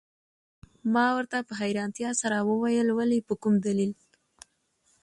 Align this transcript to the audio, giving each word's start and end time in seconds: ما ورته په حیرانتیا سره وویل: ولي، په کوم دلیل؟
ما 0.93 1.05
ورته 1.17 1.37
په 1.47 1.53
حیرانتیا 1.61 2.09
سره 2.21 2.37
وویل: 2.49 2.87
ولي، 2.93 3.19
په 3.27 3.33
کوم 3.41 3.53
دلیل؟ 3.65 3.91